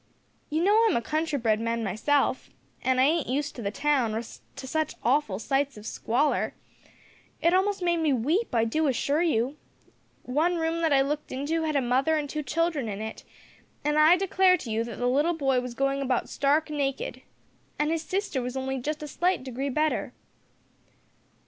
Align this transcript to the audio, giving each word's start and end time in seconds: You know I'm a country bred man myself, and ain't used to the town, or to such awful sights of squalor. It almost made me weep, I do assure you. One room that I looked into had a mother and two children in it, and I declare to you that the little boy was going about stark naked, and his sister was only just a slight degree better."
You 0.49 0.63
know 0.63 0.87
I'm 0.89 0.97
a 0.97 1.01
country 1.03 1.37
bred 1.37 1.59
man 1.59 1.83
myself, 1.83 2.49
and 2.81 2.99
ain't 2.99 3.27
used 3.27 3.55
to 3.55 3.61
the 3.61 3.69
town, 3.69 4.15
or 4.15 4.23
to 4.55 4.67
such 4.67 4.95
awful 5.03 5.37
sights 5.37 5.77
of 5.77 5.85
squalor. 5.85 6.55
It 7.39 7.53
almost 7.53 7.83
made 7.83 7.97
me 7.97 8.11
weep, 8.11 8.55
I 8.55 8.65
do 8.65 8.87
assure 8.87 9.21
you. 9.21 9.57
One 10.23 10.55
room 10.55 10.81
that 10.81 10.91
I 10.91 11.01
looked 11.01 11.31
into 11.31 11.61
had 11.65 11.75
a 11.75 11.81
mother 11.83 12.15
and 12.17 12.27
two 12.27 12.41
children 12.41 12.89
in 12.89 12.99
it, 12.99 13.23
and 13.85 13.99
I 13.99 14.17
declare 14.17 14.57
to 14.57 14.71
you 14.71 14.83
that 14.85 14.97
the 14.97 15.05
little 15.05 15.35
boy 15.35 15.61
was 15.61 15.75
going 15.75 16.01
about 16.01 16.29
stark 16.29 16.71
naked, 16.71 17.21
and 17.77 17.91
his 17.91 18.01
sister 18.01 18.41
was 18.41 18.57
only 18.57 18.79
just 18.79 19.03
a 19.03 19.07
slight 19.07 19.43
degree 19.43 19.69
better." 19.69 20.13